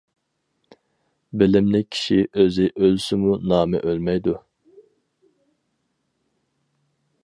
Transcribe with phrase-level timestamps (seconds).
[1.41, 4.37] بىلىملىك كىشى ئۆزى ئۆلسىمۇ نامى ئۆلمەيدۇ.